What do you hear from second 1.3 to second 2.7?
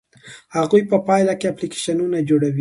کې اپلیکیشنونه جوړوي.